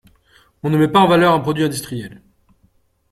[0.63, 2.23] On ne met pas en valeur un produit industriel.